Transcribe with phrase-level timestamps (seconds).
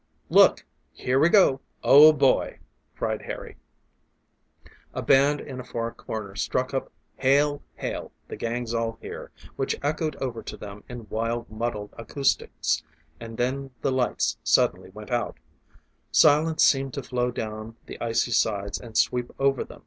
[0.31, 0.65] "Look!
[0.93, 2.57] Here we go oh, boy!"
[2.95, 3.57] cried Harry.
[4.95, 9.77] A band in a far corner struck up "Hail, Hail, the Gang's All Here!" which
[9.83, 12.81] echoed over to them in wild muddled acoustics,
[13.19, 15.37] and then the lights suddenly went out;
[16.11, 19.79] silence seemed to flow down the icy sides and sweep over them.